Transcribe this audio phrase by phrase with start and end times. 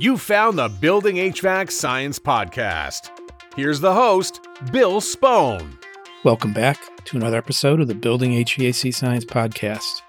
[0.00, 3.10] You found the Building HVAC Science Podcast.
[3.56, 4.40] Here's the host,
[4.70, 5.76] Bill Spohn.
[6.22, 10.02] Welcome back to another episode of the Building HVAC Science Podcast.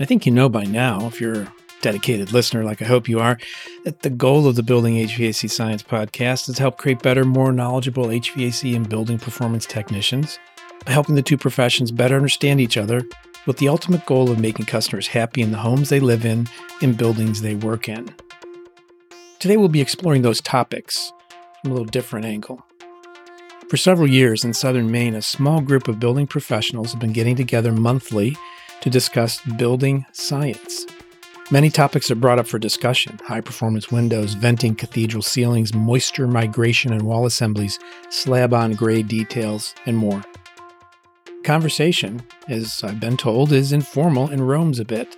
[0.00, 3.20] I think you know by now, if you're a dedicated listener like I hope you
[3.20, 3.36] are,
[3.84, 7.52] that the goal of the Building HVAC Science Podcast is to help create better, more
[7.52, 10.38] knowledgeable HVAC and building performance technicians
[10.86, 13.02] by helping the two professions better understand each other
[13.46, 16.48] with the ultimate goal of making customers happy in the homes they live in
[16.80, 18.08] and buildings they work in.
[19.44, 21.12] Today we'll be exploring those topics
[21.60, 22.64] from a little different angle.
[23.68, 27.36] For several years in southern Maine, a small group of building professionals have been getting
[27.36, 28.38] together monthly
[28.80, 30.86] to discuss building science.
[31.50, 36.94] Many topics are brought up for discussion high performance windows, venting cathedral ceilings, moisture migration
[36.94, 40.22] and wall assemblies, slab on grade details, and more.
[41.42, 45.14] Conversation, as I've been told, is informal and roams a bit.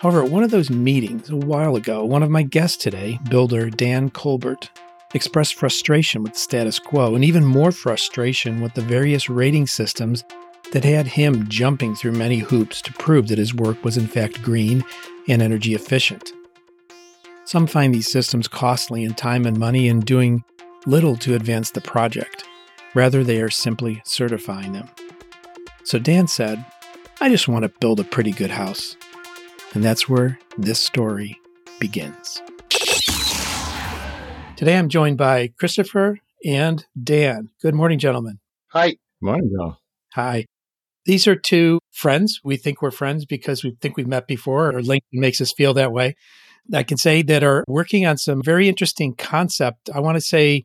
[0.00, 3.70] However, at one of those meetings a while ago, one of my guests today, builder
[3.70, 4.68] Dan Kolbert,
[5.14, 10.24] expressed frustration with the status quo and even more frustration with the various rating systems
[10.72, 14.42] that had him jumping through many hoops to prove that his work was in fact
[14.42, 14.84] green
[15.28, 16.32] and energy efficient.
[17.44, 20.44] Some find these systems costly in time and money and doing
[20.84, 22.44] little to advance the project.
[22.94, 24.88] Rather, they are simply certifying them.
[25.84, 26.64] So Dan said,
[27.20, 28.96] I just want to build a pretty good house.
[29.76, 31.38] And that's where this story
[31.78, 32.40] begins.
[34.56, 37.50] Today I'm joined by Christopher and Dan.
[37.60, 38.38] Good morning, gentlemen.
[38.68, 38.96] Hi.
[39.20, 39.78] Morning, Bill.
[40.14, 40.46] Hi.
[41.04, 42.40] These are two friends.
[42.42, 45.74] We think we're friends because we think we've met before, or LinkedIn makes us feel
[45.74, 46.16] that way.
[46.72, 49.90] I can say that are working on some very interesting concept.
[49.94, 50.64] I want to say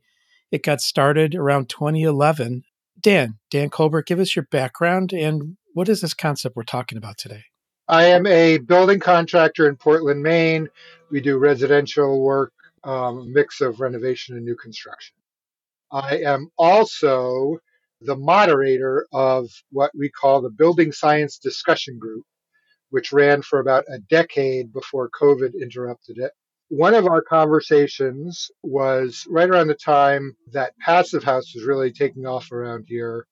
[0.52, 2.64] it got started around 2011
[2.98, 7.18] Dan, Dan Kolbert, give us your background and what is this concept we're talking about
[7.18, 7.44] today?
[7.92, 10.70] I am a building contractor in Portland, Maine.
[11.10, 12.54] We do residential work,
[12.86, 15.18] um, mix of renovation and new construction.
[15.92, 17.58] I am also
[18.00, 22.24] the moderator of what we call the Building Science Discussion Group,
[22.92, 26.32] which ran for about a decade before COVID interrupted it.
[26.70, 32.26] One of our conversations was right around the time that Passive House was really taking
[32.26, 33.28] off around here.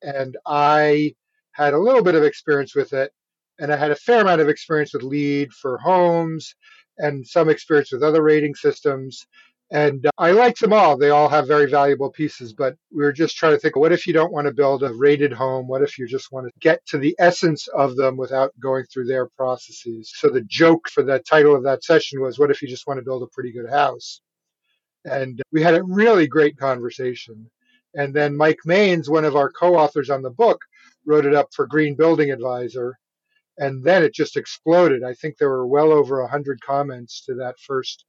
[0.00, 1.14] And I
[1.52, 3.12] had a little bit of experience with it.
[3.60, 6.54] And I had a fair amount of experience with LEED for homes
[6.98, 9.26] and some experience with other rating systems.
[9.70, 10.96] And uh, I liked them all.
[10.96, 14.06] They all have very valuable pieces, but we were just trying to think what if
[14.06, 15.68] you don't want to build a rated home?
[15.68, 19.06] What if you just want to get to the essence of them without going through
[19.06, 20.12] their processes?
[20.16, 22.98] So the joke for the title of that session was, What if you just want
[22.98, 24.20] to build a pretty good house?
[25.04, 27.48] And we had a really great conversation.
[27.94, 30.60] And then Mike Maines, one of our co authors on the book,
[31.06, 32.98] wrote it up for Green Building Advisor.
[33.58, 35.02] And then it just exploded.
[35.04, 38.04] I think there were well over 100 comments to that first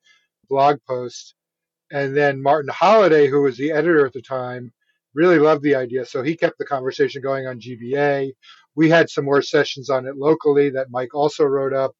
[0.49, 1.35] blog post
[1.91, 4.71] and then Martin Holladay, who was the editor at the time,
[5.13, 6.05] really loved the idea.
[6.05, 8.31] So he kept the conversation going on GBA.
[8.75, 11.91] We had some more sessions on it locally that Mike also wrote up.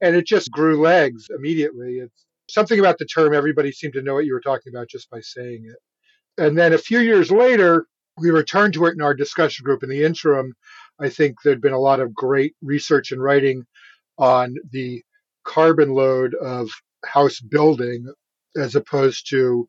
[0.00, 1.98] And it just grew legs immediately.
[1.98, 5.10] It's something about the term, everybody seemed to know what you were talking about just
[5.10, 6.42] by saying it.
[6.42, 7.86] And then a few years later,
[8.18, 9.82] we returned to it in our discussion group.
[9.82, 10.54] In the interim,
[11.00, 13.64] I think there'd been a lot of great research and writing
[14.18, 15.02] on the
[15.44, 16.68] carbon load of
[17.04, 18.12] house building
[18.56, 19.68] as opposed to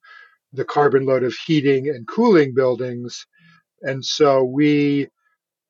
[0.54, 3.26] the carbon load of heating and cooling buildings.
[3.82, 5.08] And so we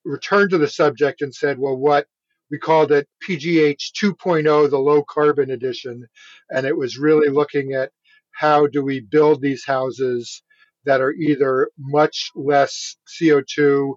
[0.06, 2.08] returned to the subject and said, well, what
[2.50, 6.08] we called it PGH 2.0, the low carbon edition.
[6.50, 7.92] And it was really looking at
[8.32, 10.44] how do we build these houses
[10.86, 13.96] that are either much less CO2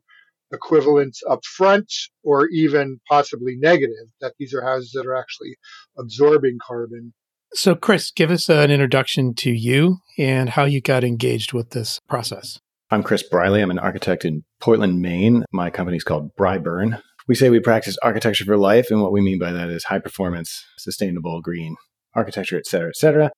[0.53, 5.57] equivalents up front or even possibly negative, that these are houses that are actually
[5.99, 7.13] absorbing carbon.
[7.53, 11.99] So, Chris, give us an introduction to you and how you got engaged with this
[12.09, 12.61] process.
[12.91, 13.61] I'm Chris Briley.
[13.61, 15.45] I'm an architect in Portland, Maine.
[15.53, 17.01] My company is called Briburn.
[17.29, 20.01] We say we practice architecture for life, and what we mean by that is high
[20.01, 21.77] performance, sustainable, green
[22.15, 23.31] architecture, et cetera, et cetera.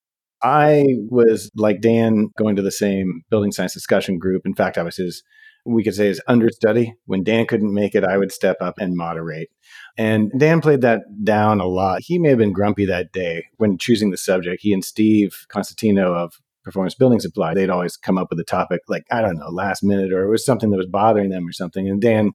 [0.43, 4.43] I was like Dan going to the same building science discussion group.
[4.45, 5.23] In fact, I was his,
[5.65, 6.95] we could say is understudy.
[7.07, 9.49] When Dan couldn't make it, I would step up and moderate.
[9.97, 12.01] And Dan played that down a lot.
[12.03, 14.63] He may have been grumpy that day when choosing the subject.
[14.63, 18.83] He and Steve Konstantino of Performance Building Supply, they'd always come up with a topic
[18.89, 21.53] like, I don't know, last minute, or it was something that was bothering them or
[21.53, 21.89] something.
[21.89, 22.33] And Dan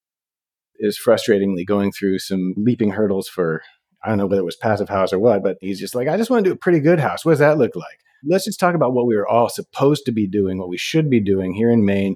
[0.80, 3.62] is frustratingly going through some leaping hurdles for,
[4.04, 6.18] I don't know whether it was passive house or what, but he's just like, I
[6.18, 7.26] just want to do a pretty good house.
[7.26, 8.00] What does that look like?
[8.26, 11.10] Let's just talk about what we were all supposed to be doing, what we should
[11.10, 12.16] be doing here in Maine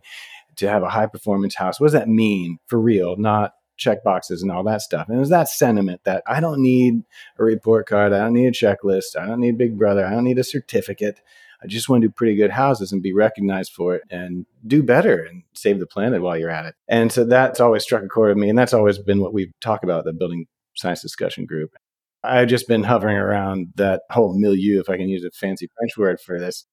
[0.62, 1.80] to have a high performance house.
[1.80, 3.18] What does that mean for real?
[3.18, 5.08] Not check boxes and all that stuff.
[5.08, 7.04] And it was that sentiment that I don't need
[7.40, 10.24] a report card, I don't need a checklist, I don't need Big Brother, I don't
[10.24, 11.20] need a certificate.
[11.64, 14.82] I just want to do pretty good houses and be recognized for it and do
[14.82, 16.76] better and save the planet while you're at it.
[16.88, 18.50] And so that's always struck a chord with me.
[18.50, 21.76] And that's always been what we talk about the building science discussion group.
[22.24, 25.98] I've just been hovering around that whole milieu, if I can use a fancy French
[25.98, 26.66] word for this.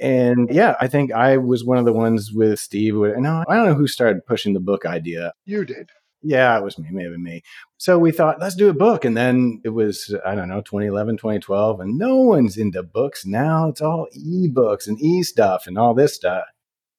[0.00, 2.94] And yeah, I think I was one of the ones with Steve.
[2.94, 5.32] no, I don't know who started pushing the book idea.
[5.44, 5.90] You did.
[6.22, 7.42] Yeah, it was me, maybe me.
[7.78, 9.04] So we thought, let's do a book.
[9.04, 11.80] And then it was, I don't know, 2011, 2012.
[11.80, 13.68] And no one's into books now.
[13.68, 16.44] It's all e-books and e-stuff and all this stuff.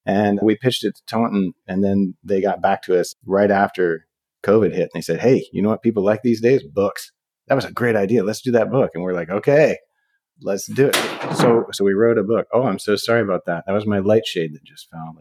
[0.06, 1.54] And we pitched it to Taunton.
[1.68, 4.08] And then they got back to us right after
[4.44, 4.84] COVID hit.
[4.84, 6.64] And they said, hey, you know what people like these days?
[6.64, 7.12] Books.
[7.48, 8.24] That was a great idea.
[8.24, 8.92] Let's do that book.
[8.96, 9.78] And we're like, okay,
[10.42, 10.96] let's do it.
[11.36, 12.48] So, so we wrote a book.
[12.54, 13.64] Oh, I'm so sorry about that.
[13.68, 15.16] That was my light shade that just fell.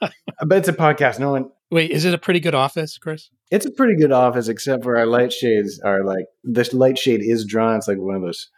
[0.46, 1.18] but it's a podcast.
[1.18, 3.30] No one, Wait, is it a pretty good office, Chris?
[3.50, 7.20] It's a pretty good office, except for our light shades are like this light shade
[7.22, 7.76] is drawn.
[7.76, 8.50] It's like one of those.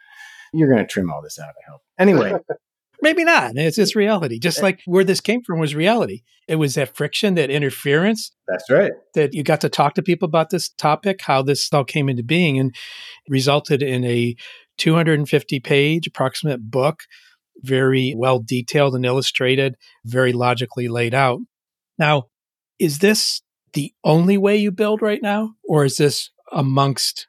[0.54, 1.48] You're going to trim all this out.
[1.48, 1.80] I hope.
[1.98, 2.34] Anyway,
[3.02, 3.52] maybe not.
[3.56, 4.38] It's just reality.
[4.38, 4.62] Just eh.
[4.62, 6.22] like where this came from was reality.
[6.48, 8.32] It was that friction, that interference.
[8.48, 8.92] That's right.
[9.14, 12.22] That you got to talk to people about this topic, how this all came into
[12.22, 12.74] being, and
[13.28, 14.36] resulted in a
[14.82, 17.05] 250 page approximate book,
[17.58, 21.38] very well detailed and illustrated, very logically laid out.
[21.99, 22.25] Now,
[22.81, 23.43] is this
[23.75, 27.29] the only way you build right now, or is this amongst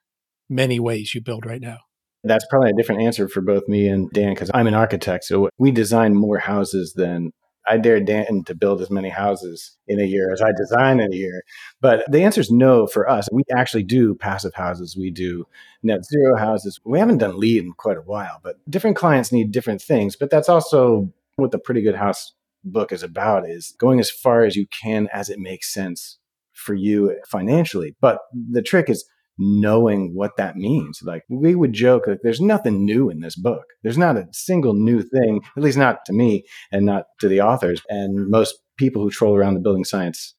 [0.50, 1.78] many ways you build right now?
[2.24, 5.26] That's probably a different answer for both me and Dan because I'm an architect.
[5.26, 7.34] So we design more houses than
[7.68, 11.14] I dare Danton to build as many houses in a year as I design in
[11.14, 11.44] a year.
[11.82, 13.28] But the answer is no for us.
[13.32, 14.98] We actually do passive houses.
[14.98, 15.46] We do
[15.82, 16.80] net zero houses.
[16.84, 20.16] We haven't done LEED in quite a while, but different clients need different things.
[20.16, 22.34] But that's also what the pretty good house
[22.64, 26.18] book is about is going as far as you can as it makes sense
[26.54, 27.96] for you financially.
[28.00, 29.06] But the trick is
[29.38, 31.02] knowing what that means.
[31.04, 33.66] Like we would joke like there's nothing new in this book.
[33.82, 37.42] There's not a single new thing, at least not to me and not to the
[37.42, 40.36] authors and most people who troll around the building science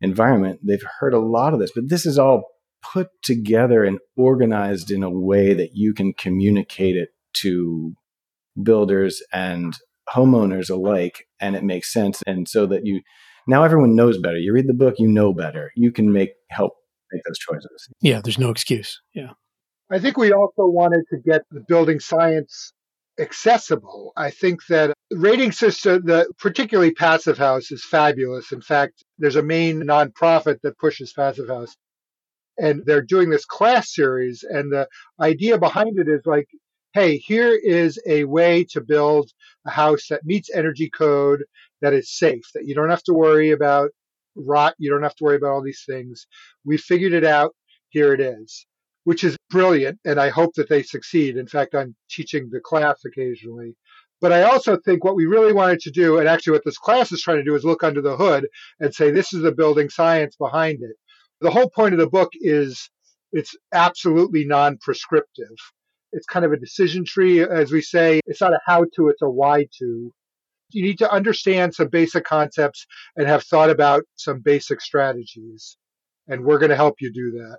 [0.00, 0.60] environment.
[0.62, 2.44] They've heard a lot of this, but this is all
[2.92, 7.94] put together and organized in a way that you can communicate it to
[8.62, 9.76] builders and
[10.08, 13.00] homeowners alike and it makes sense and so that you
[13.46, 16.74] now everyone knows better you read the book you know better you can make help
[17.12, 17.88] make those choices.
[18.00, 19.00] Yeah there's no excuse.
[19.14, 19.30] Yeah.
[19.90, 22.72] I think we also wanted to get the building science
[23.18, 24.12] accessible.
[24.16, 28.52] I think that rating system uh, the particularly passive house is fabulous.
[28.52, 31.74] In fact there's a Maine nonprofit that pushes passive house.
[32.56, 34.88] And they're doing this class series and the
[35.20, 36.48] idea behind it is like
[36.94, 39.28] hey, here is a way to build
[39.66, 41.42] a house that meets energy code,
[41.82, 43.90] that is safe, that you don't have to worry about
[44.36, 46.26] rot, you don't have to worry about all these things.
[46.64, 47.54] We figured it out.
[47.90, 48.66] Here it is,
[49.04, 50.00] which is brilliant.
[50.04, 51.36] And I hope that they succeed.
[51.36, 53.76] In fact, I'm teaching the class occasionally.
[54.20, 57.12] But I also think what we really wanted to do, and actually what this class
[57.12, 58.48] is trying to do, is look under the hood
[58.80, 60.96] and say, this is the building science behind it.
[61.40, 62.88] The whole point of the book is
[63.32, 65.56] it's absolutely non prescriptive.
[66.12, 68.20] It's kind of a decision tree, as we say.
[68.26, 70.12] It's not a how to, it's a why to.
[70.74, 72.86] You need to understand some basic concepts
[73.16, 75.76] and have thought about some basic strategies.
[76.28, 77.58] And we're going to help you do that.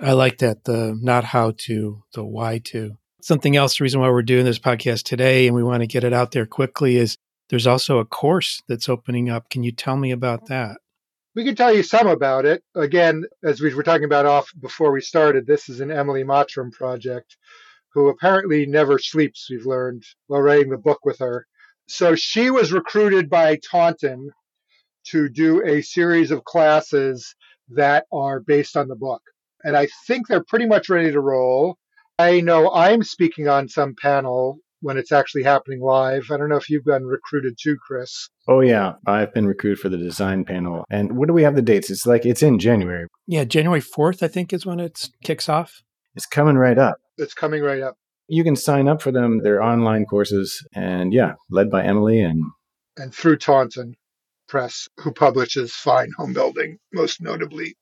[0.00, 0.64] I like that.
[0.64, 2.96] The not how to, the why to.
[3.20, 6.04] Something else, the reason why we're doing this podcast today and we want to get
[6.04, 7.16] it out there quickly is
[7.50, 9.50] there's also a course that's opening up.
[9.50, 10.78] Can you tell me about that?
[11.34, 12.62] We can tell you some about it.
[12.74, 16.70] Again, as we were talking about off before we started, this is an Emily Mottram
[16.72, 17.36] project
[17.94, 21.46] who apparently never sleeps, we've learned while writing the book with her.
[21.92, 24.30] So she was recruited by Taunton
[25.08, 27.34] to do a series of classes
[27.68, 29.20] that are based on the book.
[29.62, 31.76] And I think they're pretty much ready to roll.
[32.18, 36.30] I know I'm speaking on some panel when it's actually happening live.
[36.30, 38.30] I don't know if you've been recruited too, Chris.
[38.48, 40.86] Oh yeah, I've been recruited for the design panel.
[40.88, 41.90] And what do we have the dates?
[41.90, 43.06] It's like it's in January.
[43.26, 45.82] Yeah, January 4th I think is when it kicks off.
[46.14, 46.96] It's coming right up.
[47.18, 47.98] It's coming right up.
[48.32, 49.42] You can sign up for them.
[49.42, 52.42] They're online courses and yeah, led by Emily and
[52.96, 53.94] and through Taunton
[54.48, 57.76] Press, who publishes Fine Home Building, most notably.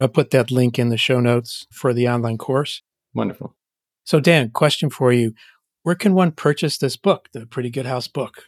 [0.00, 2.82] I'll put that link in the show notes for the online course.
[3.12, 3.56] Wonderful.
[4.04, 5.34] So, Dan, question for you.
[5.82, 8.44] Where can one purchase this book, the Pretty Good House book?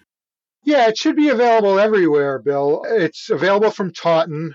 [0.62, 2.84] Yeah, it should be available everywhere, Bill.
[2.86, 4.54] It's available from Taunton.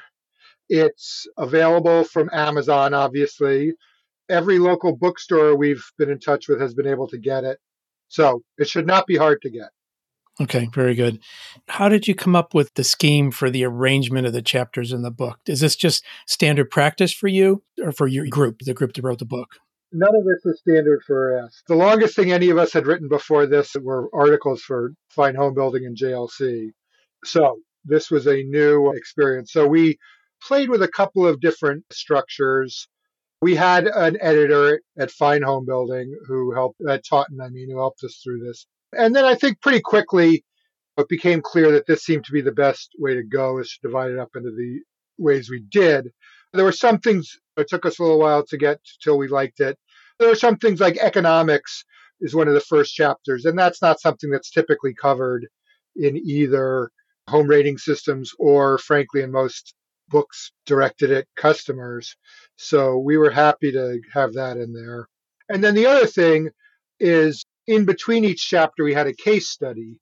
[0.70, 3.74] It's available from Amazon, obviously
[4.30, 7.60] every local bookstore we've been in touch with has been able to get it.
[8.08, 9.70] So it should not be hard to get.
[10.42, 11.20] Okay, very good.
[11.68, 15.02] How did you come up with the scheme for the arrangement of the chapters in
[15.02, 15.40] the book?
[15.48, 19.20] Is this just standard practice for you or for your group, the group that wrote
[19.20, 19.58] the book?
[19.92, 21.62] None of this is standard for us.
[21.68, 25.56] The longest thing any of us had written before this were articles for Fine Home
[25.56, 26.70] Building and JLC.
[27.26, 29.52] So this was a new experience.
[29.52, 29.98] So we
[30.42, 32.88] played with a couple of different structures.
[33.42, 37.70] We had an editor at Fine Home Building who helped, uh, at Taunton, I mean,
[37.70, 38.68] who helped us through this.
[38.92, 40.44] And then I think pretty quickly
[40.98, 43.88] it became clear that this seemed to be the best way to go is to
[43.88, 44.82] divide it up into the
[45.18, 46.10] ways we did.
[46.52, 49.60] There were some things it took us a little while to get till we liked
[49.60, 49.78] it.
[50.18, 51.86] There were some things like economics
[52.20, 55.48] is one of the first chapters, and that's not something that's typically covered
[55.96, 56.92] in either
[57.30, 59.76] home rating systems or, frankly, in most
[60.10, 62.16] books directed at customers.
[62.56, 65.08] So we were happy to have that in there.
[65.50, 66.50] And then the other thing
[67.00, 70.00] is in between each chapter, we had a case study.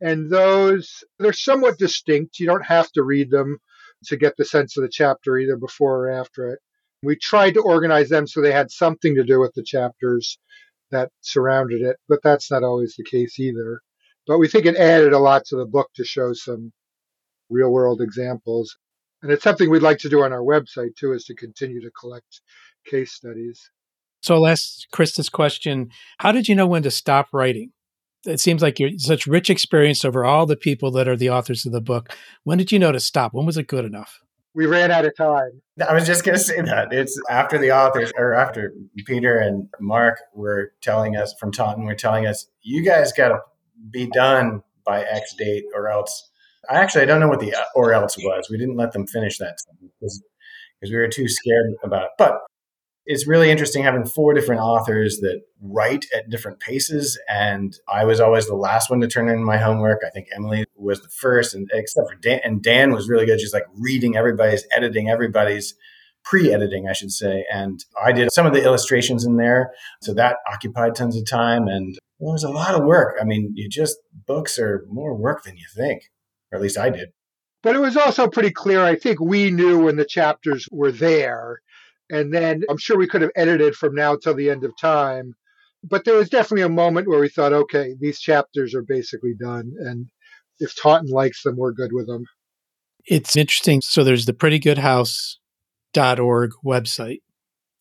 [0.00, 2.38] And those, they're somewhat distinct.
[2.38, 3.58] You don't have to read them
[4.04, 6.60] to get the sense of the chapter either before or after it.
[7.02, 10.38] We tried to organize them so they had something to do with the chapters
[10.90, 13.80] that surrounded it, but that's not always the case either.
[14.26, 16.72] But we think it added a lot to the book to show some
[17.50, 18.76] real world examples.
[19.22, 21.90] And it's something we'd like to do on our website too, is to continue to
[21.90, 22.40] collect
[22.86, 23.70] case studies.
[24.22, 25.90] So I'll ask Chris this question.
[26.18, 27.72] How did you know when to stop writing?
[28.26, 31.64] It seems like you're such rich experience over all the people that are the authors
[31.64, 32.14] of the book.
[32.42, 33.32] When did you know to stop?
[33.32, 34.20] When was it good enough?
[34.54, 35.62] We ran out of time.
[35.86, 36.92] I was just going to say that.
[36.92, 38.72] It's after the authors, or after
[39.06, 43.38] Peter and Mark were telling us from Taunton, were telling us, you guys got to
[43.90, 46.28] be done by X date or else.
[46.68, 48.48] I actually, I don't know what the uh, or else was.
[48.50, 50.22] We didn't let them finish that because
[50.82, 52.10] we were too scared about it.
[52.18, 52.34] But
[53.10, 57.18] it's really interesting having four different authors that write at different paces.
[57.26, 60.00] And I was always the last one to turn in my homework.
[60.06, 63.38] I think Emily was the first, and except for Dan, and Dan was really good,
[63.38, 65.74] just like reading everybody's, editing everybody's
[66.22, 67.46] pre-editing, I should say.
[67.50, 69.72] And I did some of the illustrations in there,
[70.02, 73.16] so that occupied tons of time, and it was a lot of work.
[73.18, 73.96] I mean, you just
[74.26, 76.02] books are more work than you think,
[76.52, 77.08] or at least I did.
[77.62, 78.84] But it was also pretty clear.
[78.84, 81.60] I think we knew when the chapters were there
[82.10, 85.34] and then I'm sure we could have edited from now till the end of time.
[85.84, 89.72] But there was definitely a moment where we thought, okay, these chapters are basically done.
[89.78, 90.08] And
[90.58, 92.24] if Taunton likes them, we're good with them.
[93.06, 93.80] It's interesting.
[93.80, 97.20] So there's the prettygoodhouse.org website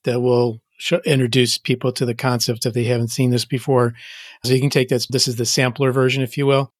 [0.03, 3.95] that will show, introduce people to the concept if they haven't seen this before.
[4.43, 5.07] So you can take this.
[5.07, 6.71] This is the sampler version, if you will.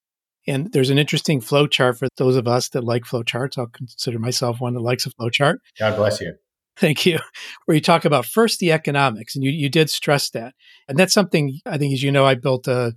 [0.48, 3.58] And there's an interesting flow chart for those of us that like flow charts.
[3.58, 5.60] I'll consider myself one that likes a flow chart.
[5.78, 6.36] God bless you.
[6.78, 7.20] Thank you.
[7.66, 10.54] Where you talk about first the economics, and you, you did stress that.
[10.88, 12.94] And that's something I think, as you know, I built a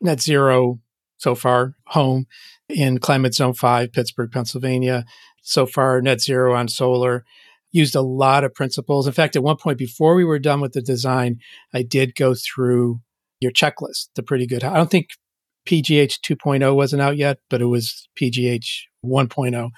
[0.00, 0.80] net zero
[1.18, 2.26] so far home
[2.68, 5.04] in climate zone five, Pittsburgh, Pennsylvania.
[5.42, 7.24] So far, net zero on solar.
[7.70, 9.06] Used a lot of principles.
[9.06, 11.38] In fact, at one point before we were done with the design,
[11.72, 13.00] I did go through
[13.40, 14.64] your checklist, the pretty good.
[14.64, 15.08] I don't think
[15.66, 18.66] PGH 2.0 wasn't out yet, but it was PGH
[19.04, 19.70] 1.0.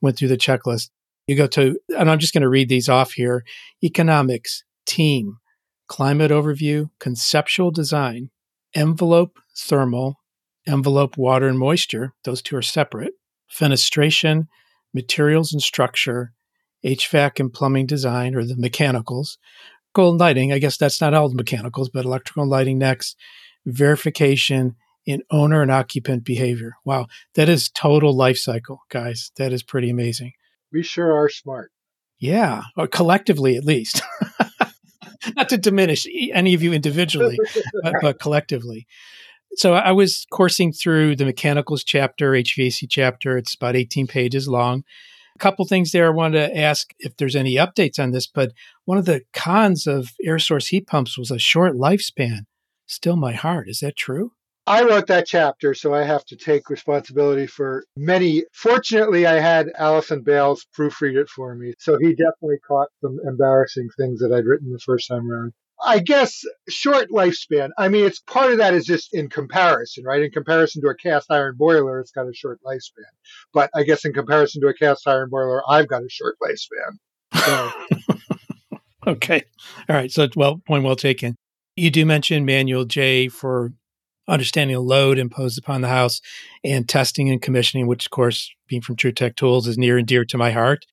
[0.00, 0.90] Went through the checklist.
[1.26, 3.44] You go to, and I'm just going to read these off here
[3.82, 5.38] economics, team,
[5.88, 8.30] climate overview, conceptual design,
[8.74, 10.20] envelope thermal,
[10.66, 13.14] envelope water and moisture, those two are separate,
[13.50, 14.46] fenestration,
[14.94, 16.32] materials and structure,
[16.84, 19.38] HVAC and plumbing design, or the mechanicals,
[19.94, 23.16] golden lighting, I guess that's not all the mechanicals, but electrical and lighting next,
[23.66, 24.76] verification
[25.08, 26.74] in owner and occupant behavior.
[26.84, 29.32] Wow, that is total life cycle, guys.
[29.38, 30.32] That is pretty amazing.
[30.70, 31.72] We sure are smart.
[32.18, 34.02] Yeah, or collectively at least.
[35.34, 37.38] Not to diminish any of you individually,
[37.82, 38.86] but, but, collectively.
[39.54, 43.38] So I was coursing through the mechanicals chapter, HVAC chapter.
[43.38, 44.84] It's about 18 pages long.
[45.34, 48.52] A couple things there I wanted to ask if there's any updates on this, but
[48.84, 52.40] one of the cons of air source heat pumps was a short lifespan.
[52.86, 53.70] Still my heart.
[53.70, 54.32] Is that true?
[54.68, 58.44] I wrote that chapter, so I have to take responsibility for many.
[58.52, 63.88] Fortunately, I had Allison Bailes proofread it for me, so he definitely caught some embarrassing
[63.96, 65.54] things that I'd written the first time around.
[65.82, 67.70] I guess short lifespan.
[67.78, 70.22] I mean, it's part of that is just in comparison, right?
[70.22, 73.08] In comparison to a cast iron boiler, it's got a short lifespan.
[73.54, 76.98] But I guess in comparison to a cast iron boiler, I've got a short lifespan.
[77.46, 77.70] So.
[79.06, 79.44] okay.
[79.88, 80.10] All right.
[80.10, 81.36] So, well, point well taken.
[81.76, 83.72] You do mention Manual J for
[84.28, 86.20] understanding the load imposed upon the house
[86.62, 90.24] and testing and commissioning, which, of course, being from TruTech Tools, is near and dear
[90.26, 90.84] to my heart.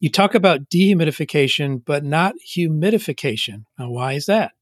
[0.00, 3.64] You talk about dehumidification, but not humidification.
[3.78, 4.52] Now, why is that?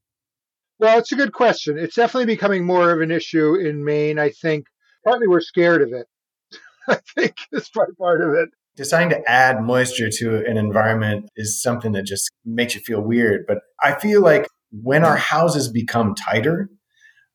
[0.79, 1.77] Well, it's a good question.
[1.77, 4.19] It's definitely becoming more of an issue in Maine.
[4.19, 4.65] I think
[5.03, 6.07] partly we're scared of it.
[6.87, 8.49] I think is part part of it.
[8.75, 13.45] Deciding to add moisture to an environment is something that just makes you feel weird.
[13.47, 16.69] But I feel like when our houses become tighter,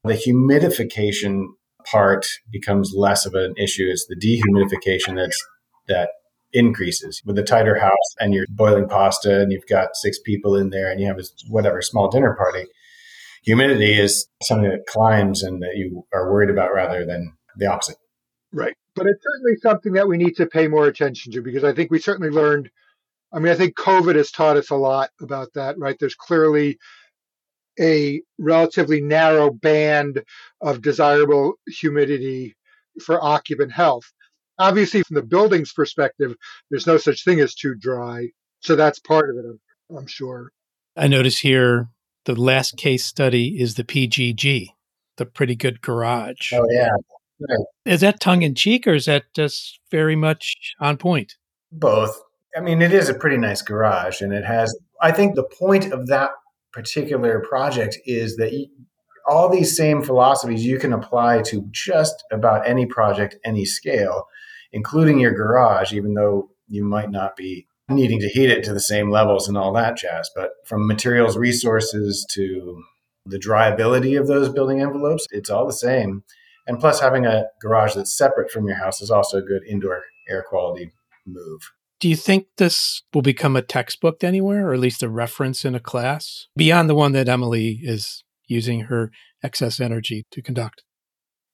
[0.06, 1.46] the humidification
[1.90, 3.86] part becomes less of an issue.
[3.88, 5.44] It's the dehumidification that's
[5.88, 6.10] that
[6.52, 10.70] increases with a tighter house and you're boiling pasta and you've got six people in
[10.70, 12.66] there and you have a whatever small dinner party.
[13.42, 17.96] Humidity is something that climbs and that you are worried about rather than the opposite.
[18.52, 18.74] Right.
[18.94, 21.90] But it's certainly something that we need to pay more attention to because I think
[21.90, 22.70] we certainly learned.
[23.32, 25.96] I mean, I think COVID has taught us a lot about that, right?
[25.98, 26.78] There's clearly
[27.78, 30.22] a relatively narrow band
[30.60, 32.56] of desirable humidity
[33.02, 34.12] for occupant health.
[34.58, 36.34] Obviously, from the building's perspective,
[36.70, 38.28] there's no such thing as too dry.
[38.60, 40.50] So that's part of it, I'm, I'm sure.
[40.96, 41.88] I notice here
[42.24, 44.68] the last case study is the PGG,
[45.16, 46.52] the pretty good garage.
[46.54, 46.88] Oh, yeah.
[47.38, 47.66] Right.
[47.84, 51.36] Is that tongue in cheek or is that just very much on point?
[51.70, 52.18] Both.
[52.56, 55.92] I mean, it is a pretty nice garage and it has, I think the point
[55.92, 56.30] of that
[56.76, 58.66] particular project is that you,
[59.26, 64.26] all these same philosophies you can apply to just about any project, any scale,
[64.72, 68.80] including your garage, even though you might not be needing to heat it to the
[68.80, 70.30] same levels and all that jazz.
[70.36, 72.82] But from materials resources to
[73.24, 76.24] the dryability of those building envelopes, it's all the same.
[76.66, 80.02] And plus, having a garage that's separate from your house is also a good indoor
[80.28, 80.92] air quality
[81.24, 81.72] move.
[81.98, 85.74] Do you think this will become a textbook anywhere, or at least a reference in
[85.74, 89.10] a class beyond the one that Emily is using her
[89.42, 90.82] excess energy to conduct?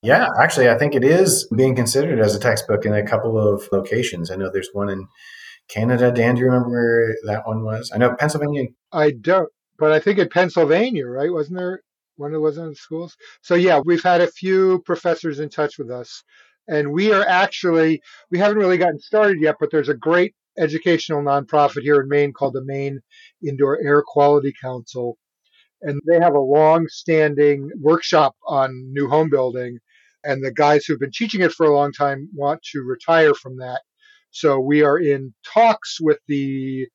[0.02, 3.68] Yeah, actually, I think it is being considered as a textbook in a couple of
[3.70, 4.32] locations.
[4.32, 5.06] I know there's one in
[5.68, 6.11] Canada.
[6.11, 7.92] Dan, do you remember where that one was?
[7.94, 8.66] I know Pennsylvania.
[8.90, 11.32] I don't, but I think in Pennsylvania, right?
[11.32, 11.82] Wasn't there
[12.16, 13.16] one that wasn't in schools?
[13.42, 16.25] So, yeah, we've had a few professors in touch with us
[16.69, 18.00] and we are actually,
[18.31, 22.33] we haven't really gotten started yet, but there's a great educational nonprofit here in Maine
[22.33, 23.00] called the Maine
[23.47, 25.16] Indoor Air Quality Council.
[25.81, 29.78] And they have a long standing workshop on new home building.
[30.25, 33.57] And the guys who've been teaching it for a long time want to retire from
[33.57, 33.81] that.
[34.31, 36.87] So we are in talks with the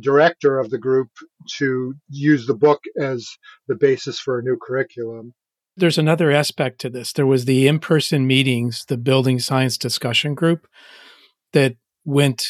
[0.00, 1.08] director of the group
[1.56, 3.28] to use the book as
[3.66, 5.34] the basis for a new curriculum
[5.78, 7.12] there's another aspect to this.
[7.12, 10.66] There was the in person meetings, the building science discussion group
[11.52, 12.44] that went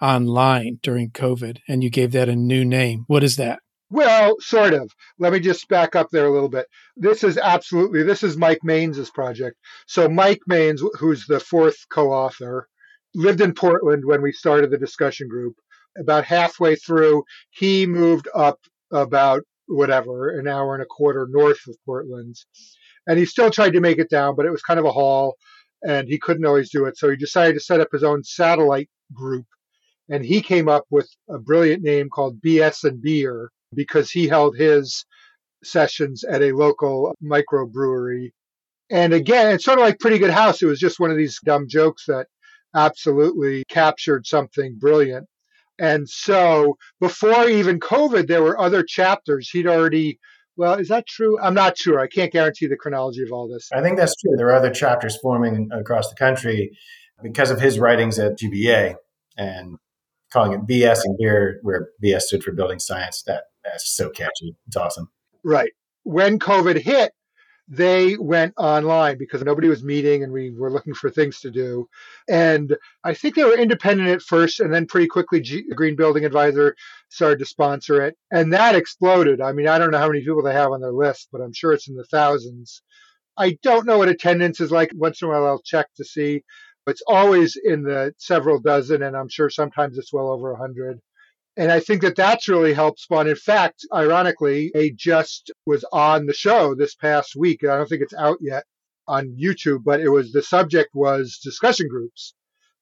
[0.00, 3.04] online during COVID, and you gave that a new name.
[3.06, 3.60] What is that?
[3.90, 4.90] Well, sort of.
[5.18, 6.66] Let me just back up there a little bit.
[6.96, 9.56] This is absolutely this is Mike Maines' project.
[9.86, 12.68] So Mike Maines, who's the fourth co-author,
[13.14, 15.54] lived in Portland when we started the discussion group.
[15.96, 18.58] About halfway through, he moved up
[18.90, 22.36] about whatever, an hour and a quarter north of Portland.
[23.06, 25.36] And he still tried to make it down, but it was kind of a haul
[25.86, 26.96] and he couldn't always do it.
[26.96, 29.46] So he decided to set up his own satellite group.
[30.08, 34.56] And he came up with a brilliant name called BS and Beer because he held
[34.56, 35.04] his
[35.62, 38.30] sessions at a local microbrewery.
[38.90, 40.62] And again, it's sort of like Pretty Good House.
[40.62, 42.26] It was just one of these dumb jokes that
[42.74, 45.26] absolutely captured something brilliant.
[45.78, 49.50] And so before even COVID, there were other chapters.
[49.50, 50.18] He'd already,
[50.56, 51.38] well, is that true?
[51.40, 51.98] I'm not sure.
[51.98, 53.68] I can't guarantee the chronology of all this.
[53.72, 54.34] I think that's true.
[54.36, 56.76] There are other chapters forming across the country
[57.22, 58.94] because of his writings at GBA
[59.36, 59.78] and
[60.32, 63.22] calling it BS and beer, where BS stood for building science.
[63.26, 64.56] That that's so catchy.
[64.66, 65.08] It's awesome.
[65.42, 65.72] Right.
[66.02, 67.12] When COVID hit,
[67.68, 71.88] they went online because nobody was meeting and we were looking for things to do.
[72.28, 76.24] And I think they were independent at first, and then pretty quickly, G- Green Building
[76.26, 76.76] Advisor
[77.08, 78.16] started to sponsor it.
[78.30, 79.40] And that exploded.
[79.40, 81.52] I mean, I don't know how many people they have on their list, but I'm
[81.54, 82.82] sure it's in the thousands.
[83.36, 84.90] I don't know what attendance is like.
[84.94, 86.42] Once in a while, I'll check to see.
[86.86, 90.54] But it's always in the several dozen, and I'm sure sometimes it's well over a
[90.54, 91.00] 100.
[91.56, 93.28] And I think that that's really helped spawn.
[93.28, 97.62] In fact, ironically, a just was on the show this past week.
[97.62, 98.64] I don't think it's out yet
[99.06, 102.34] on YouTube, but it was the subject was discussion groups.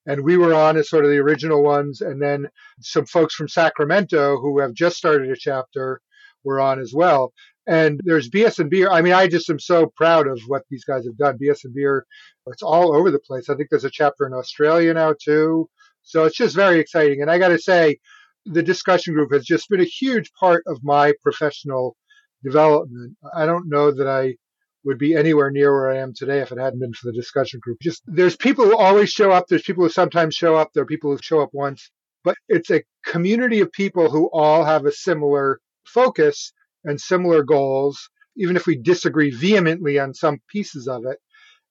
[0.06, 2.00] And we were on as sort of the original ones.
[2.00, 2.48] And then
[2.80, 6.00] some folks from Sacramento who have just started a chapter
[6.42, 7.32] were on as well.
[7.66, 8.90] And there's BS and Beer.
[8.90, 11.38] I mean, I just am so proud of what these guys have done.
[11.38, 12.06] BS and Beer,
[12.46, 13.48] it's all over the place.
[13.48, 15.68] I think there's a chapter in Australia now too.
[16.02, 17.22] So it's just very exciting.
[17.22, 17.98] And I got to say,
[18.46, 21.96] the discussion group has just been a huge part of my professional
[22.42, 23.16] development.
[23.34, 24.36] I don't know that I
[24.84, 27.60] would be anywhere near where I am today if it hadn't been for the discussion
[27.62, 27.78] group.
[27.80, 30.86] Just there's people who always show up, there's people who sometimes show up, there are
[30.86, 31.90] people who show up once,
[32.24, 36.52] but it's a community of people who all have a similar focus
[36.84, 41.18] and similar goals, even if we disagree vehemently on some pieces of it.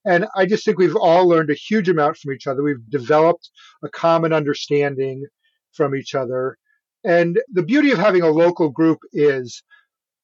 [0.05, 2.63] And I just think we've all learned a huge amount from each other.
[2.63, 3.49] We've developed
[3.83, 5.25] a common understanding
[5.73, 6.57] from each other.
[7.03, 9.63] And the beauty of having a local group is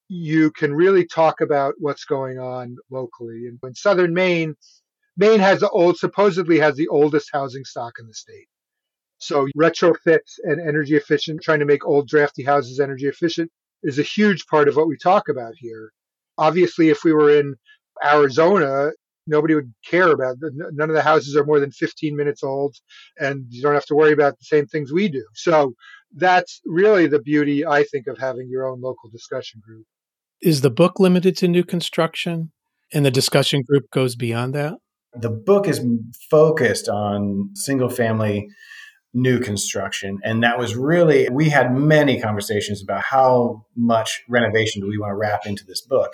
[0.09, 3.47] you can really talk about what's going on locally.
[3.47, 4.55] And in southern Maine,
[5.17, 8.47] Maine has the old, supposedly has the oldest housing stock in the state.
[9.17, 13.51] So retrofits and energy efficient, trying to make old drafty houses energy efficient
[13.83, 15.91] is a huge part of what we talk about here.
[16.37, 17.55] Obviously, if we were in
[18.05, 18.91] Arizona,
[19.25, 20.53] nobody would care about it.
[20.53, 22.75] None of the houses are more than 15 minutes old,
[23.19, 25.25] and you don't have to worry about the same things we do.
[25.33, 25.73] So
[26.15, 29.85] that's really the beauty, I think, of having your own local discussion group.
[30.41, 32.51] Is the book limited to new construction
[32.93, 34.75] and the discussion group goes beyond that?
[35.13, 35.81] The book is
[36.29, 38.47] focused on single family
[39.13, 40.19] new construction.
[40.23, 45.11] And that was really, we had many conversations about how much renovation do we want
[45.11, 46.13] to wrap into this book.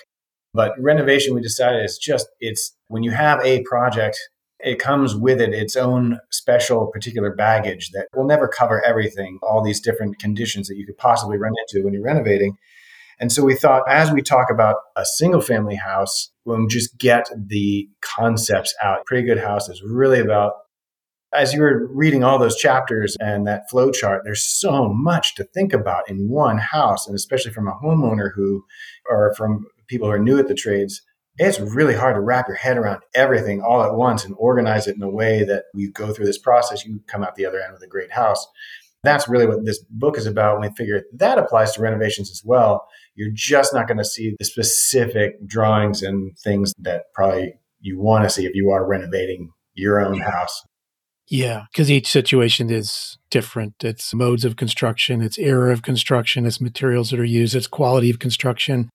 [0.53, 4.17] But renovation, we decided is just, it's when you have a project,
[4.63, 9.63] it comes with it its own special particular baggage that will never cover everything, all
[9.63, 12.55] these different conditions that you could possibly run into when you're renovating.
[13.19, 17.29] And so we thought, as we talk about a single family house, we'll just get
[17.35, 19.05] the concepts out.
[19.05, 20.53] Pretty Good House is really about
[21.33, 25.43] as you were reading all those chapters and that flow chart, there's so much to
[25.43, 28.63] think about in one house, and especially from a homeowner who,
[29.09, 31.01] or from people who are new at the trades,
[31.37, 34.95] it's really hard to wrap your head around everything all at once and organize it
[34.95, 37.73] in a way that we go through this process, you come out the other end
[37.73, 38.45] with a great house.
[39.03, 40.59] That's really what this book is about.
[40.59, 44.35] When we figure that applies to renovations as well, you're just not going to see
[44.39, 49.51] the specific drawings and things that probably you want to see if you are renovating
[49.73, 50.63] your own house.
[51.27, 53.75] Yeah, because each situation is different.
[53.81, 58.09] It's modes of construction, it's era of construction, it's materials that are used, it's quality
[58.09, 58.89] of construction.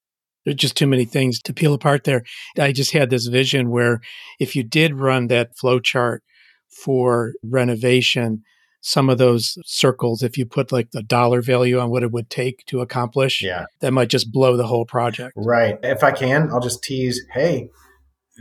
[0.49, 2.23] There's just too many things to peel apart there.
[2.59, 4.01] I just had this vision where
[4.41, 6.23] if you did run that flow chart
[6.71, 8.45] for renovation,
[8.81, 12.31] some of those circles, if you put like the dollar value on what it would
[12.31, 13.67] take to accomplish, yeah.
[13.81, 15.35] that might just blow the whole project.
[15.37, 15.79] Right.
[15.83, 17.69] If I can, I'll just tease hey,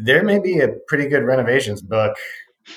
[0.02, 2.16] there may be a pretty good renovations book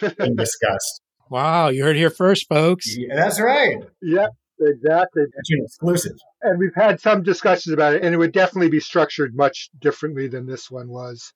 [0.01, 1.03] being discussed.
[1.31, 2.97] Wow, you heard here first, folks.
[2.97, 3.77] Yeah, that's right.
[4.03, 5.23] Yep, exactly.
[5.35, 6.17] That's an exclusive.
[6.43, 10.29] And we've had some discussions about it, and it would definitely be structured much differently
[10.29, 11.33] than this one was,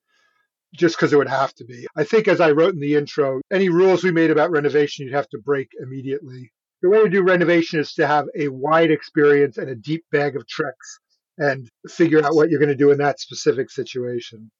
[0.73, 1.87] just because it would have to be.
[1.95, 5.15] I think, as I wrote in the intro, any rules we made about renovation, you'd
[5.15, 6.51] have to break immediately.
[6.81, 10.35] The way to do renovation is to have a wide experience and a deep bag
[10.35, 10.99] of tricks
[11.37, 14.51] and figure out what you're going to do in that specific situation.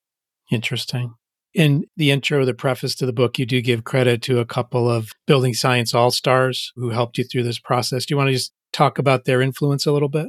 [0.52, 1.14] Interesting.
[1.56, 4.92] In the intro, the preface to the book, you do give credit to a couple
[4.92, 8.06] of building science all stars who helped you through this process.
[8.06, 10.28] Do you want to just talk about their influence a little bit?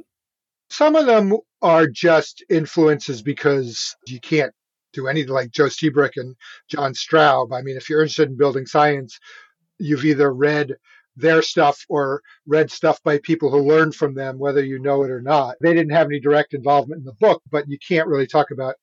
[0.70, 4.52] Some of them are just influences because you can't
[4.92, 6.36] do anything like Joe Lstiburek and
[6.70, 7.52] John Straub.
[7.52, 9.18] I mean, if you're interested in building science,
[9.80, 10.76] you've either read
[11.16, 15.10] their stuff or read stuff by people who learned from them, whether you know it
[15.10, 15.56] or not.
[15.60, 18.76] They didn't have any direct involvement in the book, but you can't really talk about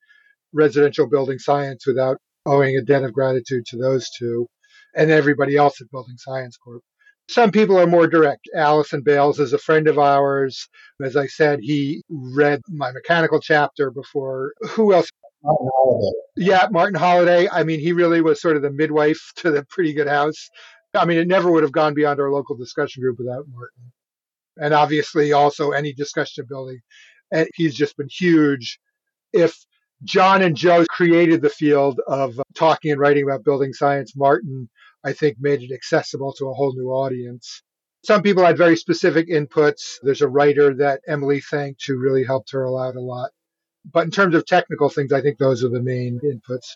[0.51, 4.47] residential building science without owing a debt of gratitude to those two
[4.95, 6.82] and everybody else at Building Science Corp.
[7.29, 8.49] Some people are more direct.
[8.56, 10.67] Allison Bailes is a friend of ours.
[11.01, 14.53] As I said, he read my mechanical chapter before.
[14.71, 15.10] Who else?
[15.41, 16.12] Martin Holladay.
[16.36, 17.47] Yeah, Martin Holladay.
[17.51, 20.49] I mean, he really was sort of the midwife to the pretty good house.
[20.93, 23.91] I mean, it never would have gone beyond our local discussion group without Martin.
[24.58, 26.79] And obviously, also any discussion of building.
[27.32, 28.79] And he's just been huge.
[29.32, 29.58] If
[30.04, 34.16] John and Joe created the field of talking and writing about building science.
[34.16, 34.70] Martin,
[35.04, 37.62] I think, made it accessible to a whole new audience.
[38.06, 39.96] Some people had very specific inputs.
[40.02, 43.32] There's a writer that Emily thanked who really helped her out a lot.
[43.92, 46.76] But in terms of technical things, I think those are the main inputs.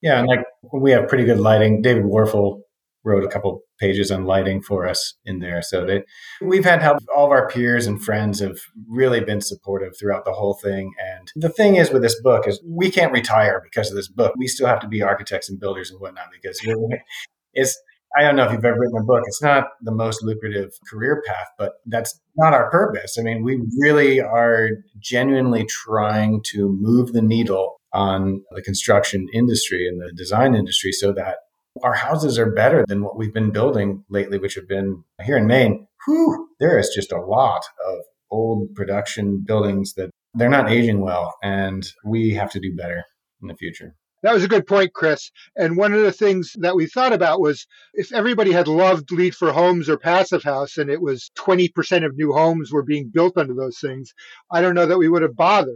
[0.00, 1.82] Yeah, and like we have pretty good lighting.
[1.82, 2.62] David Warfel
[3.04, 5.62] wrote a couple pages on lighting for us in there.
[5.62, 6.04] So that
[6.40, 6.98] we've had help.
[7.14, 10.92] All of our peers and friends have really been supportive throughout the whole thing.
[10.98, 14.34] And the thing is with this book is we can't retire because of this book.
[14.36, 16.60] We still have to be architects and builders and whatnot because
[17.52, 17.78] it's.
[18.14, 19.22] I don't know if you've ever written a book.
[19.26, 23.16] It's not the most lucrative career path, but that's not our purpose.
[23.18, 29.88] I mean, we really are genuinely trying to move the needle on the construction industry
[29.88, 31.38] and the design industry so that
[31.82, 35.46] our houses are better than what we've been building lately, which have been here in
[35.46, 35.86] Maine.
[36.06, 41.34] Whew, there is just a lot of old production buildings that they're not aging well,
[41.42, 43.04] and we have to do better
[43.40, 43.94] in the future.
[44.22, 45.32] That was a good point, Chris.
[45.56, 49.34] And one of the things that we thought about was if everybody had loved LEED
[49.34, 53.36] for Homes or Passive House and it was 20% of new homes were being built
[53.36, 54.14] under those things,
[54.50, 55.74] I don't know that we would have bothered.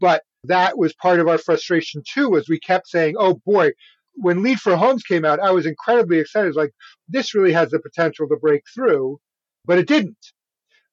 [0.00, 3.72] But that was part of our frustration too, was we kept saying, oh boy,
[4.14, 6.54] when LEED for Homes came out, I was incredibly excited.
[6.54, 6.72] Like,
[7.08, 9.18] this really has the potential to break through,
[9.64, 10.16] but it didn't.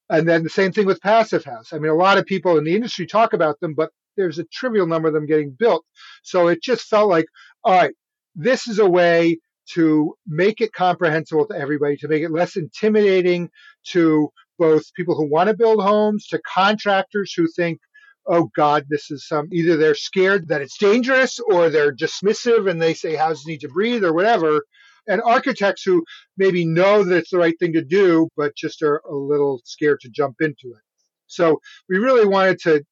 [0.09, 1.71] And then the same thing with Passive House.
[1.71, 4.43] I mean, a lot of people in the industry talk about them, but there's a
[4.45, 5.85] trivial number of them getting built.
[6.23, 7.25] So it just felt like,
[7.63, 7.93] all right,
[8.35, 9.39] this is a way
[9.73, 13.49] to make it comprehensible to everybody, to make it less intimidating
[13.87, 14.29] to
[14.59, 17.79] both people who want to build homes, to contractors who think,
[18.27, 22.81] oh God, this is some, either they're scared that it's dangerous or they're dismissive and
[22.81, 24.61] they say houses need to breathe or whatever.
[25.07, 26.03] And architects who
[26.37, 29.99] maybe know that it's the right thing to do, but just are a little scared
[30.01, 30.83] to jump into it.
[31.27, 32.83] So we really wanted to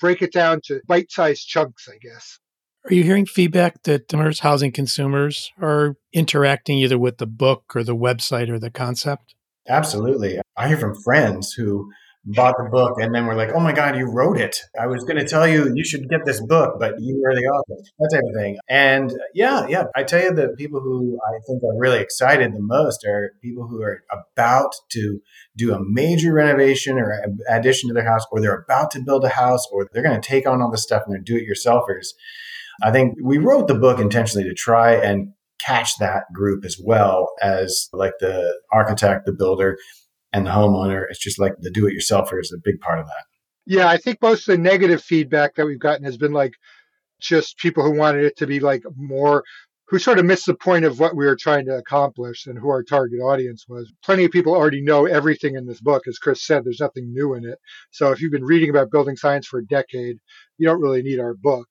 [0.00, 2.38] break it down to bite sized chunks, I guess.
[2.84, 7.82] Are you hearing feedback that owners, housing consumers are interacting either with the book or
[7.82, 9.34] the website or the concept?
[9.68, 10.40] Absolutely.
[10.56, 11.90] I hear from friends who
[12.34, 14.60] bought the book and then we're like, oh my God, you wrote it.
[14.78, 17.46] I was going to tell you you should get this book, but you were the
[17.46, 18.58] author, that type of thing.
[18.68, 22.60] And yeah, yeah, I tell you, the people who I think are really excited the
[22.60, 25.20] most are people who are about to
[25.56, 29.30] do a major renovation or addition to their house, or they're about to build a
[29.30, 32.08] house, or they're going to take on all this stuff and they're do it yourselfers.
[32.82, 37.30] I think we wrote the book intentionally to try and catch that group as well
[37.42, 39.76] as like the architect, the builder,
[40.32, 41.04] and the homeowner.
[41.08, 43.24] It's just like the do-it-yourselfer is a big part of that.
[43.66, 46.54] Yeah, I think most of the negative feedback that we've gotten has been like
[47.20, 49.44] just people who wanted it to be like more
[49.88, 52.68] who sort of missed the point of what we were trying to accomplish and who
[52.68, 53.90] our target audience was.
[54.04, 56.02] Plenty of people already know everything in this book.
[56.06, 57.58] As Chris said, there's nothing new in it.
[57.90, 60.18] So if you've been reading about building science for a decade,
[60.58, 61.66] you don't really need our book.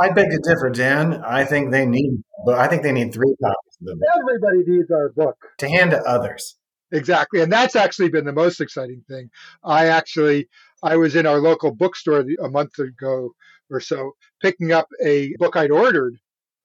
[0.00, 1.20] I beg to differ, Dan.
[1.24, 4.08] I think they need, but I think they need three copies of the book.
[4.16, 6.56] Everybody needs our book to hand to others.
[6.92, 9.30] Exactly, and that's actually been the most exciting thing.
[9.62, 10.48] I actually,
[10.82, 13.30] I was in our local bookstore a month ago
[13.70, 16.16] or so, picking up a book I'd ordered,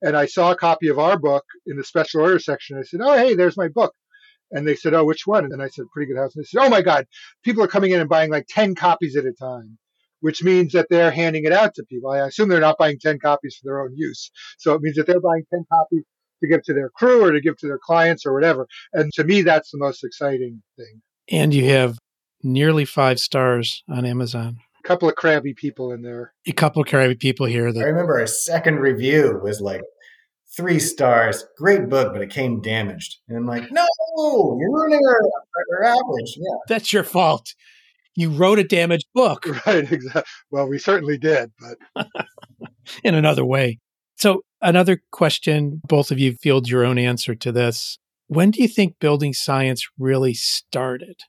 [0.02, 2.78] and I saw a copy of our book in the special order section.
[2.78, 3.94] I said, "Oh, hey, there's my book."
[4.52, 6.62] And they said, "Oh, which one?" And I said, "Pretty Good House." And they said,
[6.66, 7.08] "Oh my God,
[7.44, 9.78] people are coming in and buying like ten copies at a time."
[10.22, 12.10] which means that they're handing it out to people.
[12.12, 14.32] I assume they're not buying 10 copies for their own use.
[14.58, 16.04] So it means that they're buying 10 copies
[16.41, 18.67] to give to their crew or to give to their clients or whatever.
[18.93, 21.02] And to me, that's the most exciting thing.
[21.32, 21.98] And you have
[22.43, 24.58] nearly five stars on Amazon.
[24.84, 26.34] A couple of crabby people in there.
[26.48, 27.71] A couple of crabby people here.
[27.71, 29.82] That- I remember a second review was like,
[30.56, 33.17] three stars, great book, but it came damaged.
[33.28, 33.86] And I'm like, no,
[34.17, 35.19] you're ruining our,
[35.80, 36.38] our average.
[36.38, 36.58] Yeah.
[36.69, 37.54] That's your fault
[38.15, 39.45] you wrote a damaged book.
[39.65, 40.24] Right, exactly.
[40.52, 42.08] Well, we certainly did, but
[43.04, 43.80] in another way.
[44.15, 47.97] So, another question, both of you field your own answer to this.
[48.28, 51.21] When do you think building science really started?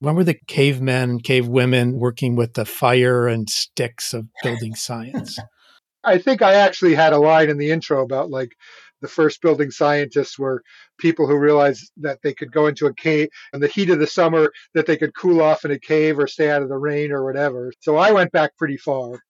[0.00, 5.38] When were the cavemen and cavewomen working with the fire and sticks of building science?
[6.04, 8.52] I think I actually had a line in the intro about like
[9.00, 10.62] the first building scientists were
[10.98, 14.06] people who realized that they could go into a cave in the heat of the
[14.06, 17.10] summer, that they could cool off in a cave or stay out of the rain
[17.10, 17.72] or whatever.
[17.80, 19.20] So I went back pretty far.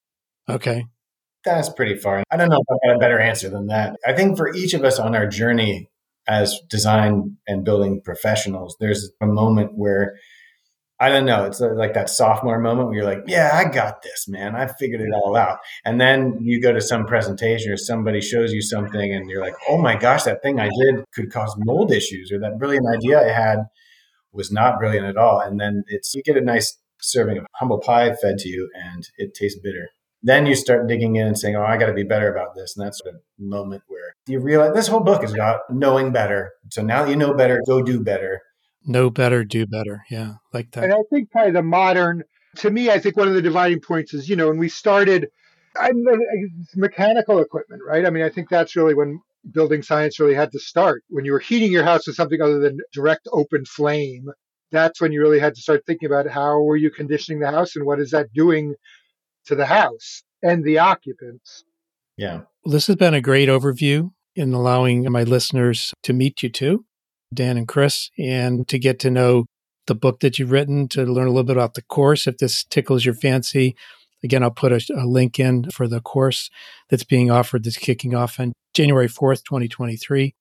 [0.47, 0.85] Okay.
[1.45, 2.23] That's pretty far.
[2.31, 3.97] I don't know if I got a better answer than that.
[4.05, 5.89] I think for each of us on our journey
[6.27, 10.15] as design and building professionals, there's a moment where
[11.01, 11.45] I don't know.
[11.45, 14.53] It's uh, like that sophomore moment where you're like, yeah, I got this, man.
[14.55, 15.59] I figured it all out.
[15.85, 19.55] And then you go to some presentation or somebody shows you something and you're like,
[19.69, 23.21] oh my gosh, that thing I did could cause mold issues or that brilliant idea
[23.21, 23.59] I had
[24.33, 25.39] was not brilliant at all.
[25.39, 29.07] And then it's, you get a nice serving of humble pie fed to you and
[29.17, 29.87] it tastes bitter.
[30.21, 32.75] Then you start digging in and saying, oh, I got to be better about this.
[32.75, 36.51] And that's the moment where you realize this whole book is about knowing better.
[36.69, 38.41] So now that you know better, go do better
[38.85, 40.03] Know better, do better.
[40.09, 40.85] Yeah, like that.
[40.85, 42.23] And I think probably the modern,
[42.57, 45.27] to me, I think one of the dividing points is, you know, when we started,
[45.77, 46.03] I'm
[46.75, 48.05] mechanical equipment, right?
[48.05, 49.19] I mean, I think that's really when
[49.51, 51.03] building science really had to start.
[51.09, 54.29] When you were heating your house with something other than direct open flame,
[54.71, 57.75] that's when you really had to start thinking about how were you conditioning the house
[57.75, 58.75] and what is that doing
[59.45, 61.63] to the house and the occupants.
[62.17, 62.41] Yeah.
[62.65, 66.85] This has been a great overview in allowing my listeners to meet you too.
[67.33, 69.45] Dan and Chris, and to get to know
[69.87, 72.25] the book that you've written, to learn a little bit about the course.
[72.25, 73.75] If this tickles your fancy,
[74.23, 76.49] again, I'll put a, a link in for the course
[76.89, 80.33] that's being offered that's kicking off on January 4th, 2023.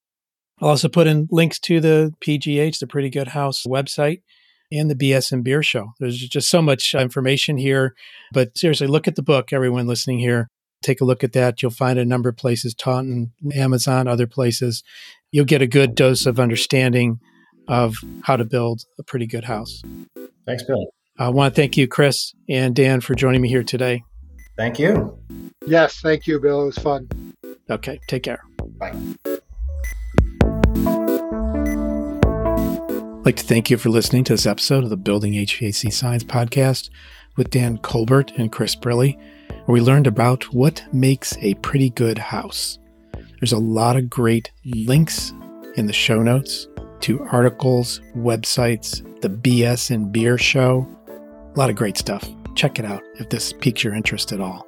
[0.61, 4.23] I'll also put in links to the PGH, the Pretty Good House website,
[4.71, 5.93] and the BS and Beer Show.
[5.99, 7.95] There's just so much uh, information here.
[8.33, 10.49] But seriously, look at the book, everyone listening here.
[10.83, 11.61] Take a look at that.
[11.61, 14.83] You'll find a number of places Taunton, Amazon, other places,
[15.31, 17.21] you'll get a good dose of understanding
[17.67, 19.83] of how to build a pretty good house.
[20.47, 20.87] Thanks, Bill.
[21.19, 24.03] I want to thank you, Chris and Dan, for joining me here today.
[24.57, 25.19] Thank you.
[25.67, 26.63] Yes, thank you, Bill.
[26.63, 27.09] It was fun.
[27.69, 28.43] Okay, take care.
[28.79, 28.95] Bye.
[33.29, 36.89] Like to thank you for listening to this episode of the Building HVAC Science podcast
[37.37, 39.19] with Dan Kolbert and Chris Briley,
[39.67, 42.79] where we learned about what makes a pretty good house.
[43.39, 45.35] There's a lot of great links
[45.77, 46.69] in the show notes
[47.01, 50.89] to articles, websites, the BS and Beer show.
[51.55, 52.27] A lot of great stuff.
[52.55, 54.67] Check it out if this piques your interest at all.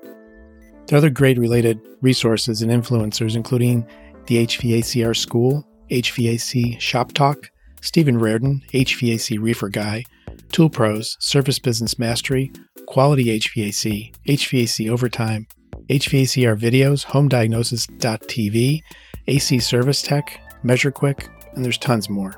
[0.86, 3.86] There are other great related resources and influencers, including
[4.26, 10.04] the HVACR School, HVAC Shop Talk, Stephen Reardon, HVAC Reefer Guy,
[10.52, 12.52] Tool Pros, Service Business Mastery,
[12.86, 15.46] Quality HVAC, HVAC Overtime,
[15.88, 18.80] HVACR Videos, HomeDiagnosis.tv,
[19.28, 22.34] AC Service Tech, MeasureQuick, and there's tons more.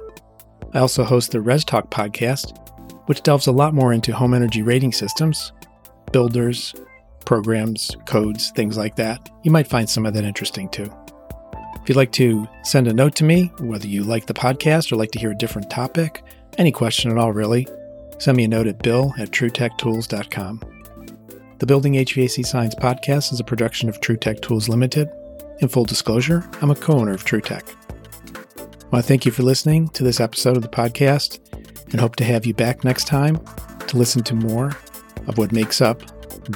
[0.74, 2.58] I also host the Res Talk podcast,
[3.06, 5.52] which delves a lot more into home energy rating systems,
[6.12, 6.74] builders,
[7.24, 9.30] programs, codes, things like that.
[9.42, 10.92] You might find some of that interesting too.
[11.82, 14.96] If you'd like to send a note to me, whether you like the podcast or
[14.96, 16.22] like to hear a different topic,
[16.56, 17.66] any question at all, really,
[18.18, 20.62] send me a note at bill at trutechtools.com.
[21.58, 25.08] The Building HVAC Science podcast is a production of TruTech Tools Limited.
[25.60, 27.74] In full disclosure, I'm a co owner of TruTech.
[28.58, 31.40] I want to thank you for listening to this episode of the podcast
[31.90, 33.40] and hope to have you back next time
[33.88, 34.68] to listen to more
[35.26, 36.00] of what makes up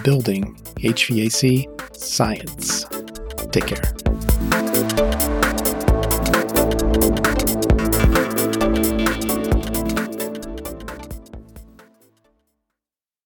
[0.04, 2.84] building HVAC science.
[3.50, 3.95] Take care.